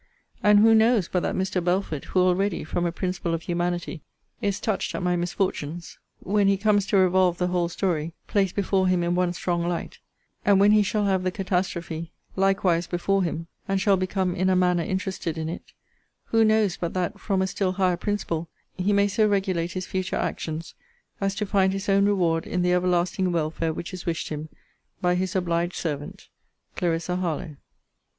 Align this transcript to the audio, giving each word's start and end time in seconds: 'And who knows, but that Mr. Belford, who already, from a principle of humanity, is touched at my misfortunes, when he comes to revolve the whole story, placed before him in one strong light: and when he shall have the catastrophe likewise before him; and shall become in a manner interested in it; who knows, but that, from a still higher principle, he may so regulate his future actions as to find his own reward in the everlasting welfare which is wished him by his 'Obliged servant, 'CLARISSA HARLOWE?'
'And 0.41 0.57
who 0.57 0.73
knows, 0.73 1.07
but 1.07 1.19
that 1.21 1.35
Mr. 1.35 1.63
Belford, 1.63 2.05
who 2.05 2.21
already, 2.21 2.63
from 2.63 2.87
a 2.87 2.91
principle 2.91 3.35
of 3.35 3.43
humanity, 3.43 4.01
is 4.41 4.59
touched 4.59 4.95
at 4.95 5.03
my 5.03 5.15
misfortunes, 5.15 5.99
when 6.21 6.47
he 6.47 6.57
comes 6.57 6.87
to 6.87 6.97
revolve 6.97 7.37
the 7.37 7.49
whole 7.49 7.69
story, 7.69 8.15
placed 8.25 8.55
before 8.55 8.87
him 8.87 9.03
in 9.03 9.13
one 9.13 9.31
strong 9.31 9.63
light: 9.63 9.99
and 10.43 10.59
when 10.59 10.71
he 10.71 10.81
shall 10.81 11.05
have 11.05 11.21
the 11.21 11.29
catastrophe 11.29 12.11
likewise 12.35 12.87
before 12.87 13.21
him; 13.21 13.45
and 13.67 13.79
shall 13.79 13.95
become 13.95 14.33
in 14.33 14.49
a 14.49 14.55
manner 14.55 14.81
interested 14.81 15.37
in 15.37 15.47
it; 15.47 15.71
who 16.31 16.43
knows, 16.43 16.77
but 16.77 16.95
that, 16.95 17.19
from 17.19 17.39
a 17.43 17.45
still 17.45 17.73
higher 17.73 17.95
principle, 17.95 18.49
he 18.73 18.91
may 18.91 19.07
so 19.07 19.27
regulate 19.27 19.73
his 19.73 19.85
future 19.85 20.15
actions 20.15 20.73
as 21.21 21.35
to 21.35 21.45
find 21.45 21.73
his 21.73 21.87
own 21.87 22.05
reward 22.07 22.47
in 22.47 22.63
the 22.63 22.73
everlasting 22.73 23.31
welfare 23.31 23.71
which 23.71 23.93
is 23.93 24.07
wished 24.07 24.29
him 24.29 24.49
by 24.99 25.13
his 25.13 25.35
'Obliged 25.35 25.75
servant, 25.75 26.27
'CLARISSA 26.75 27.17
HARLOWE?' 27.17 27.57